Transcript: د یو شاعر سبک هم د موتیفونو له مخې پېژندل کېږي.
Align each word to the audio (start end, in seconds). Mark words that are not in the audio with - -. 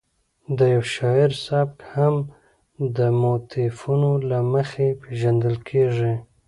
د 0.57 0.59
یو 0.73 0.83
شاعر 0.95 1.31
سبک 1.45 1.77
هم 1.95 2.15
د 2.97 2.99
موتیفونو 3.21 4.11
له 4.29 4.39
مخې 4.53 4.87
پېژندل 5.01 5.55
کېږي. 5.69 6.13